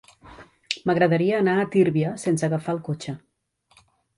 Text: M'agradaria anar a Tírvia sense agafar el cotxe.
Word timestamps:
M'agradaria 0.91 1.35
anar 1.43 1.55
a 1.57 1.67
Tírvia 1.75 2.15
sense 2.25 2.49
agafar 2.49 2.77
el 2.77 2.83
cotxe. 2.89 3.15